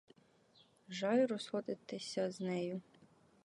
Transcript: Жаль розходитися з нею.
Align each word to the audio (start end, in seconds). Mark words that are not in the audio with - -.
Жаль 0.89 1.25
розходитися 1.27 2.31
з 2.31 2.39
нею. 2.39 2.81